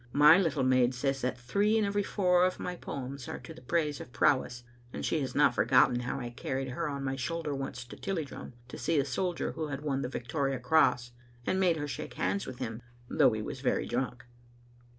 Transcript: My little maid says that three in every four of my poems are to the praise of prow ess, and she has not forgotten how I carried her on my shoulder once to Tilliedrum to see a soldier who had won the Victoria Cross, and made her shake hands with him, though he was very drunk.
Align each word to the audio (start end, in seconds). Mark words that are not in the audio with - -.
My 0.13 0.39
little 0.39 0.63
maid 0.63 0.95
says 0.95 1.21
that 1.21 1.37
three 1.37 1.77
in 1.77 1.85
every 1.85 2.01
four 2.01 2.43
of 2.43 2.59
my 2.59 2.75
poems 2.75 3.27
are 3.27 3.37
to 3.37 3.53
the 3.53 3.61
praise 3.61 4.01
of 4.01 4.11
prow 4.11 4.41
ess, 4.41 4.63
and 4.91 5.05
she 5.05 5.19
has 5.21 5.35
not 5.35 5.53
forgotten 5.53 5.99
how 5.99 6.19
I 6.19 6.31
carried 6.31 6.69
her 6.69 6.89
on 6.89 7.03
my 7.03 7.15
shoulder 7.15 7.53
once 7.53 7.85
to 7.85 7.95
Tilliedrum 7.95 8.53
to 8.69 8.77
see 8.79 8.97
a 8.97 9.05
soldier 9.05 9.51
who 9.51 9.67
had 9.67 9.81
won 9.81 10.01
the 10.01 10.09
Victoria 10.09 10.57
Cross, 10.57 11.11
and 11.45 11.59
made 11.59 11.77
her 11.77 11.87
shake 11.87 12.15
hands 12.15 12.47
with 12.47 12.57
him, 12.57 12.81
though 13.11 13.33
he 13.33 13.43
was 13.43 13.61
very 13.61 13.85
drunk. 13.85 14.25